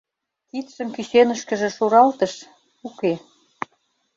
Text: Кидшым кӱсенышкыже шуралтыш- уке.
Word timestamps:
Кидшым 0.49 0.89
кӱсенышкыже 0.95 1.69
шуралтыш- 1.77 2.33
уке. 2.87 3.13